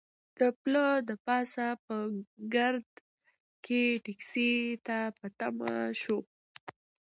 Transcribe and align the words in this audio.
د 0.39 0.41
پله 0.61 0.85
د 1.09 1.11
پاسه 1.25 1.67
په 1.85 1.95
ګرد 2.53 2.89
کې 3.65 3.83
ټکسي 4.03 4.53
ته 4.85 4.99
په 5.17 5.27
تمه 5.39 5.71
شوو. 6.01 6.19